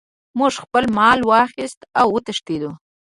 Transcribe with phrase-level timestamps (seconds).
[0.39, 2.71] موږ خپل مال واخیست او وتښتیدو.